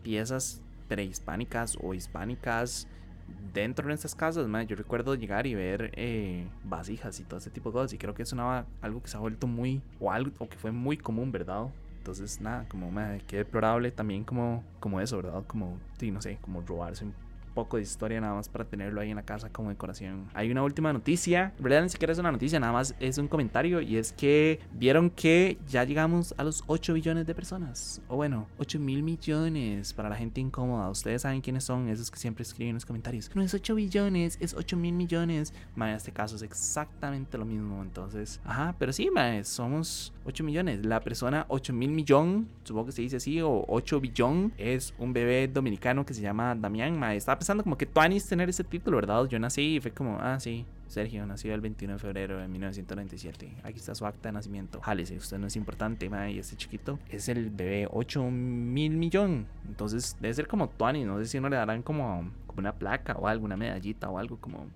piezas 0.03 0.61
prehispánicas 0.87 1.77
o 1.81 1.93
hispánicas 1.93 2.87
dentro 3.53 3.87
de 3.87 3.93
estas 3.93 4.15
casas, 4.15 4.47
yo 4.67 4.75
recuerdo 4.75 5.15
llegar 5.15 5.47
y 5.47 5.55
ver 5.55 5.91
eh, 5.95 6.47
vasijas 6.63 7.19
y 7.19 7.23
todo 7.23 7.37
ese 7.37 7.49
tipo 7.49 7.69
de 7.69 7.73
cosas 7.73 7.93
y 7.93 7.97
creo 7.97 8.13
que 8.13 8.23
es 8.23 8.33
una, 8.33 8.65
algo 8.81 9.01
que 9.01 9.07
se 9.07 9.17
ha 9.17 9.19
vuelto 9.19 9.47
muy 9.47 9.81
o 9.99 10.11
algo 10.11 10.31
o 10.39 10.49
que 10.49 10.57
fue 10.57 10.71
muy 10.71 10.97
común, 10.97 11.31
¿verdad? 11.31 11.67
Entonces, 11.97 12.41
nada, 12.41 12.65
como 12.67 12.91
me 12.91 13.21
qué 13.27 13.37
deplorable 13.37 13.91
también 13.91 14.23
como, 14.25 14.63
como 14.79 14.99
eso, 14.99 15.17
¿verdad? 15.17 15.43
Como, 15.47 15.77
sí, 15.97 16.11
no 16.11 16.21
sé, 16.21 16.37
como 16.41 16.61
robarse 16.61 17.05
un 17.05 17.13
poco 17.53 17.77
de 17.77 17.83
historia 17.83 18.19
nada 18.19 18.33
más 18.33 18.49
para 18.49 18.65
tenerlo 18.65 19.01
ahí 19.01 19.09
en 19.09 19.15
la 19.15 19.23
casa 19.23 19.49
como 19.49 19.69
decoración. 19.69 20.29
Hay 20.33 20.51
una 20.51 20.63
última 20.63 20.93
noticia, 20.93 21.53
en 21.57 21.63
realidad 21.63 21.83
ni 21.83 21.89
siquiera 21.89 22.13
es 22.13 22.19
una 22.19 22.31
noticia, 22.31 22.59
nada 22.59 22.73
más 22.73 22.95
es 22.99 23.17
un 23.17 23.27
comentario 23.27 23.81
y 23.81 23.97
es 23.97 24.13
que 24.13 24.59
vieron 24.73 25.09
que 25.09 25.57
ya 25.67 25.83
llegamos 25.83 26.33
a 26.37 26.43
los 26.43 26.63
8 26.67 26.93
billones 26.93 27.25
de 27.25 27.35
personas. 27.35 28.01
O 28.07 28.15
bueno, 28.15 28.47
8 28.57 28.79
mil 28.79 29.03
millones 29.03 29.93
para 29.93 30.09
la 30.09 30.15
gente 30.15 30.41
incómoda. 30.41 30.89
Ustedes 30.89 31.21
saben 31.21 31.41
quiénes 31.41 31.63
son 31.63 31.89
esos 31.89 32.11
que 32.11 32.19
siempre 32.19 32.43
escriben 32.43 32.69
en 32.69 32.75
los 32.75 32.85
comentarios. 32.85 33.29
No 33.35 33.41
es 33.41 33.53
8 33.53 33.75
billones, 33.75 34.37
es 34.39 34.53
8 34.53 34.77
mil 34.77 34.93
millones. 34.93 35.53
Ma, 35.75 35.89
en 35.89 35.97
este 35.97 36.11
caso 36.11 36.35
es 36.35 36.41
exactamente 36.41 37.37
lo 37.37 37.45
mismo. 37.45 37.81
Entonces, 37.81 38.39
ajá, 38.43 38.75
pero 38.77 38.93
sí, 38.93 39.09
ma, 39.09 39.43
somos 39.43 40.13
8 40.25 40.43
millones. 40.43 40.85
La 40.85 40.99
persona 41.01 41.45
8 41.49 41.73
mil 41.73 41.91
millón, 41.91 42.47
supongo 42.63 42.87
que 42.87 42.91
se 42.91 43.01
dice 43.01 43.17
así, 43.17 43.41
o 43.41 43.65
8 43.67 43.99
billón, 43.99 44.53
es 44.57 44.93
un 44.97 45.13
bebé 45.13 45.47
dominicano 45.47 46.05
que 46.05 46.13
se 46.13 46.21
llama 46.21 46.55
Damián. 46.55 46.97
Ma, 46.97 47.13
está 47.13 47.37
pensando 47.43 47.61
como 47.63 47.77
que 47.77 47.85
Tuanis 47.85 48.25
tener 48.25 48.47
ese 48.47 48.63
título, 48.63 48.95
¿verdad? 48.95 49.25
Yo 49.25 49.37
nací 49.37 49.75
y 49.75 49.79
fue 49.81 49.91
como, 49.91 50.17
ah, 50.21 50.39
sí, 50.39 50.65
Sergio 50.87 51.25
nació 51.25 51.53
el 51.53 51.59
21 51.59 51.95
de 51.95 51.99
febrero 51.99 52.37
de 52.39 52.47
1997. 52.47 53.57
Aquí 53.63 53.79
está 53.79 53.93
su 53.93 54.05
acta 54.05 54.29
de 54.29 54.33
nacimiento. 54.33 54.79
si 55.03 55.17
usted 55.17 55.37
no 55.39 55.47
es 55.47 55.57
importante, 55.57 56.09
ma, 56.09 56.29
y 56.29 56.39
este 56.39 56.55
chiquito 56.55 56.99
es 57.09 57.27
el 57.27 57.49
bebé 57.49 57.89
8 57.91 58.23
mil 58.31 58.95
millón. 58.95 59.45
Entonces 59.67 60.15
debe 60.21 60.33
ser 60.33 60.47
como 60.47 60.69
Tuanis, 60.69 61.05
no 61.05 61.19
sé 61.19 61.25
si 61.25 61.37
no 61.41 61.49
le 61.49 61.57
darán 61.57 61.83
como, 61.83 62.31
como 62.47 62.59
una 62.59 62.71
placa 62.75 63.17
o 63.19 63.27
algo, 63.27 63.43
una 63.43 63.57
medallita 63.57 64.09
o 64.09 64.17
algo 64.17 64.37
como 64.37 64.69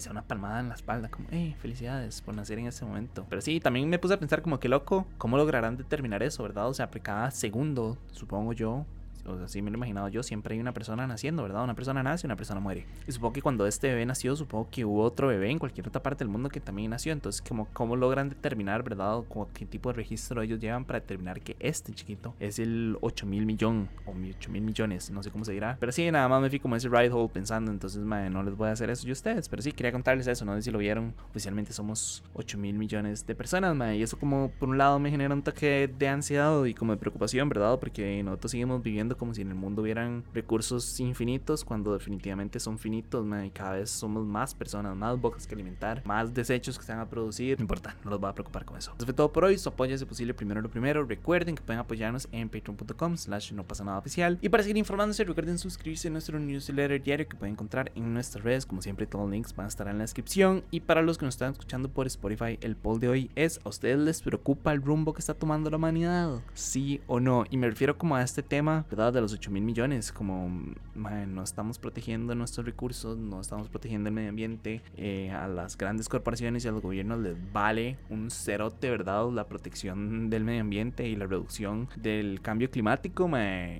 sea 0.00 0.12
una 0.12 0.22
palmada 0.22 0.60
en 0.60 0.68
la 0.68 0.74
espalda, 0.74 1.08
como, 1.08 1.28
hey, 1.30 1.54
felicidades 1.58 2.22
por 2.22 2.34
nacer 2.34 2.58
en 2.58 2.66
ese 2.66 2.84
momento. 2.84 3.26
Pero 3.28 3.40
sí, 3.40 3.60
también 3.60 3.88
me 3.88 3.98
puse 3.98 4.14
a 4.14 4.18
pensar 4.18 4.42
como 4.42 4.60
que 4.60 4.68
loco, 4.68 5.06
¿cómo 5.18 5.36
lograrán 5.36 5.76
determinar 5.76 6.22
eso, 6.22 6.42
verdad? 6.42 6.68
O 6.68 6.74
sea, 6.74 6.90
por 6.90 7.00
cada 7.00 7.30
segundo, 7.30 7.98
supongo 8.12 8.52
yo, 8.52 8.86
o 9.28 9.44
así 9.44 9.62
me 9.62 9.70
lo 9.70 9.76
he 9.76 9.78
imaginado 9.78 10.08
yo, 10.08 10.22
siempre 10.22 10.54
hay 10.54 10.60
una 10.60 10.72
persona 10.72 11.06
naciendo, 11.06 11.42
¿verdad? 11.42 11.64
Una 11.64 11.74
persona 11.74 12.02
nace 12.02 12.26
una 12.26 12.36
persona 12.36 12.60
muere. 12.60 12.86
Y 13.06 13.12
supongo 13.12 13.34
que 13.34 13.42
cuando 13.42 13.66
este 13.66 13.88
bebé 13.88 14.06
nació, 14.06 14.36
supongo 14.36 14.68
que 14.70 14.84
hubo 14.84 15.02
otro 15.02 15.28
bebé 15.28 15.50
en 15.50 15.58
cualquier 15.58 15.88
otra 15.88 16.02
parte 16.02 16.24
del 16.24 16.28
mundo 16.28 16.48
que 16.48 16.60
también 16.60 16.90
nació. 16.90 17.12
Entonces, 17.12 17.42
¿cómo, 17.46 17.68
cómo 17.72 17.96
logran 17.96 18.28
determinar, 18.28 18.82
¿verdad? 18.82 19.22
¿Qué 19.54 19.66
tipo 19.66 19.90
de 19.90 19.96
registro 19.96 20.42
ellos 20.42 20.60
llevan 20.60 20.84
para 20.84 21.00
determinar 21.00 21.40
que 21.40 21.56
este 21.60 21.92
chiquito 21.92 22.34
es 22.40 22.58
el 22.58 22.96
8 23.00 23.26
mil 23.26 23.46
millón 23.46 23.88
o 24.06 24.12
8 24.12 24.50
mil 24.50 24.62
millones? 24.62 25.10
No 25.10 25.22
sé 25.22 25.30
cómo 25.30 25.44
se 25.44 25.52
dirá. 25.52 25.76
Pero 25.80 25.92
sí, 25.92 26.10
nada 26.10 26.28
más 26.28 26.40
me 26.40 26.50
fui 26.50 26.58
como 26.58 26.76
ese 26.76 26.88
ride 26.88 27.10
hole 27.10 27.28
pensando, 27.28 27.70
entonces, 27.70 28.02
madre, 28.02 28.30
no 28.30 28.42
les 28.42 28.56
voy 28.56 28.68
a 28.68 28.72
hacer 28.72 28.90
eso 28.90 29.06
yo 29.06 29.12
a 29.12 29.14
ustedes. 29.14 29.48
Pero 29.48 29.62
sí, 29.62 29.72
quería 29.72 29.92
contarles 29.92 30.26
eso, 30.26 30.44
no 30.44 30.54
sé 30.54 30.62
si 30.62 30.70
lo 30.70 30.78
vieron. 30.78 31.14
Oficialmente 31.30 31.72
somos 31.72 32.22
8 32.34 32.58
mil 32.58 32.76
millones 32.76 33.26
de 33.26 33.34
personas, 33.34 33.74
madre. 33.74 33.96
Y 33.96 34.02
eso 34.02 34.18
como 34.18 34.50
por 34.58 34.68
un 34.68 34.78
lado 34.78 34.98
me 34.98 35.10
genera 35.10 35.34
un 35.34 35.42
toque 35.42 35.92
de 35.98 36.08
ansiedad 36.08 36.64
y 36.64 36.74
como 36.74 36.92
de 36.92 36.98
preocupación, 36.98 37.48
¿verdad? 37.48 37.78
Porque 37.78 38.22
nosotros 38.22 38.50
seguimos 38.50 38.82
viviendo 38.82 39.16
como 39.18 39.34
si 39.34 39.42
en 39.42 39.48
el 39.48 39.54
mundo 39.54 39.82
hubiera 39.82 39.98
recursos 40.32 40.98
infinitos 41.00 41.64
cuando 41.64 41.92
definitivamente 41.92 42.60
son 42.60 42.78
finitos, 42.78 43.26
y 43.44 43.50
cada 43.50 43.72
vez 43.72 43.90
somos 43.90 44.24
más 44.24 44.54
personas, 44.54 44.96
más 44.96 45.20
bocas 45.20 45.46
que 45.46 45.54
alimentar, 45.54 46.02
más 46.06 46.32
desechos 46.32 46.78
que 46.78 46.84
se 46.84 46.92
van 46.92 47.00
a 47.00 47.08
producir. 47.08 47.58
No 47.58 47.64
importa, 47.64 47.96
no 48.04 48.10
los 48.10 48.22
va 48.22 48.30
a 48.30 48.34
preocupar 48.34 48.64
con 48.64 48.76
eso. 48.76 48.92
Eso 48.96 49.04
fue 49.04 49.14
todo 49.14 49.32
por 49.32 49.44
hoy. 49.44 49.58
Su 49.58 49.68
apoyo 49.68 49.94
es 49.94 50.04
posible 50.04 50.34
primero 50.34 50.62
lo 50.62 50.70
primero. 50.70 51.04
Recuerden 51.04 51.54
que 51.54 51.62
pueden 51.62 51.80
apoyarnos 51.80 52.28
en 52.32 52.48
patreon.com 52.48 53.16
slash 53.16 53.52
no 53.52 53.64
pasa 53.64 53.84
nada 53.84 53.98
oficial. 53.98 54.38
Y 54.40 54.48
para 54.48 54.62
seguir 54.62 54.76
informándose, 54.76 55.24
recuerden 55.24 55.58
suscribirse 55.58 56.08
a 56.08 56.10
nuestro 56.10 56.38
newsletter 56.38 57.02
diario 57.02 57.28
que 57.28 57.36
pueden 57.36 57.54
encontrar 57.54 57.92
en 57.94 58.14
nuestras 58.14 58.44
redes. 58.44 58.66
Como 58.66 58.82
siempre, 58.82 59.06
todos 59.06 59.24
los 59.24 59.32
links 59.32 59.54
van 59.54 59.66
a 59.66 59.68
estar 59.68 59.88
en 59.88 59.98
la 59.98 60.04
descripción. 60.04 60.64
Y 60.70 60.80
para 60.80 61.02
los 61.02 61.18
que 61.18 61.24
nos 61.24 61.34
están 61.34 61.52
escuchando 61.52 61.88
por 61.88 62.06
Spotify, 62.06 62.58
el 62.60 62.76
poll 62.76 63.00
de 63.00 63.08
hoy 63.08 63.30
es: 63.34 63.60
¿A 63.64 63.68
ustedes 63.68 63.98
les 63.98 64.22
preocupa 64.22 64.72
el 64.72 64.82
rumbo 64.82 65.12
que 65.12 65.20
está 65.20 65.34
tomando 65.34 65.70
la 65.70 65.76
humanidad? 65.76 66.40
¿Sí 66.54 67.00
o 67.06 67.20
no? 67.20 67.44
Y 67.50 67.56
me 67.56 67.68
refiero 67.68 67.98
como 67.98 68.16
a 68.16 68.22
este 68.22 68.42
tema, 68.42 68.86
¿verdad? 68.98 69.12
De 69.12 69.20
los 69.20 69.32
8 69.32 69.52
mil 69.52 69.62
millones 69.62 70.10
como 70.10 70.50
no 70.96 71.42
estamos 71.42 71.78
protegiendo 71.78 72.34
nuestros 72.34 72.66
recursos, 72.66 73.16
no 73.16 73.40
estamos 73.40 73.68
protegiendo 73.68 74.08
el 74.08 74.14
medio 74.14 74.30
ambiente, 74.30 74.82
eh, 74.96 75.30
a 75.30 75.46
las 75.46 75.78
grandes 75.78 76.08
corporaciones 76.08 76.64
y 76.64 76.68
a 76.68 76.72
los 76.72 76.82
gobiernos 76.82 77.20
les 77.20 77.36
vale 77.52 77.96
un 78.10 78.28
cerote, 78.32 78.90
¿verdad? 78.90 79.30
La 79.30 79.46
protección 79.46 80.30
del 80.30 80.42
medio 80.42 80.62
ambiente 80.62 81.08
y 81.08 81.14
la 81.14 81.26
reducción 81.26 81.88
del 81.96 82.40
cambio 82.42 82.70
climático, 82.72 83.30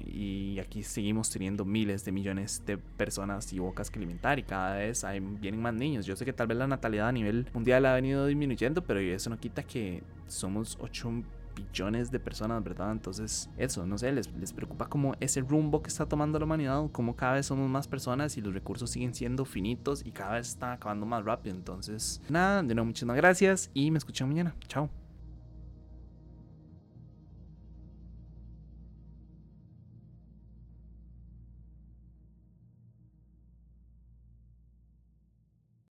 y 0.06 0.60
aquí 0.60 0.84
seguimos 0.84 1.30
teniendo 1.30 1.64
miles 1.64 2.04
de 2.04 2.12
millones 2.12 2.62
de 2.64 2.78
personas 2.78 3.52
y 3.52 3.58
bocas 3.58 3.90
que 3.90 3.98
alimentar 3.98 4.38
y 4.38 4.44
cada 4.44 4.76
vez 4.76 5.02
hay, 5.02 5.18
vienen 5.18 5.60
más 5.60 5.74
niños. 5.74 6.06
Yo 6.06 6.14
sé 6.14 6.24
que 6.24 6.32
tal 6.32 6.46
vez 6.46 6.58
la 6.58 6.68
natalidad 6.68 7.08
a 7.08 7.12
nivel 7.12 7.48
mundial 7.52 7.86
ha 7.86 7.94
venido 7.94 8.24
disminuyendo, 8.26 8.82
pero 8.82 9.00
eso 9.00 9.30
no 9.30 9.38
quita 9.38 9.64
que 9.64 10.04
somos 10.28 10.78
8 10.80 11.24
billones 11.58 12.10
de 12.10 12.18
personas, 12.18 12.62
¿verdad? 12.62 12.92
Entonces, 12.92 13.50
eso, 13.56 13.86
no 13.86 13.98
sé, 13.98 14.12
les, 14.12 14.32
les 14.34 14.52
preocupa 14.52 14.86
como 14.86 15.14
ese 15.20 15.40
rumbo 15.40 15.82
que 15.82 15.88
está 15.88 16.06
tomando 16.06 16.38
la 16.38 16.44
humanidad, 16.44 16.90
como 16.92 17.16
cada 17.16 17.34
vez 17.34 17.46
somos 17.46 17.68
más 17.68 17.88
personas 17.88 18.36
y 18.36 18.40
los 18.40 18.54
recursos 18.54 18.90
siguen 18.90 19.14
siendo 19.14 19.44
finitos 19.44 20.04
y 20.04 20.12
cada 20.12 20.34
vez 20.34 20.48
están 20.48 20.72
acabando 20.72 21.06
más 21.06 21.24
rápido. 21.24 21.54
Entonces, 21.54 22.20
nada, 22.28 22.62
de 22.62 22.74
nuevo, 22.74 22.86
muchísimas 22.86 23.16
gracias 23.16 23.70
y 23.74 23.90
me 23.90 23.98
escuchan 23.98 24.28
mañana. 24.28 24.54
Chao. 24.66 24.88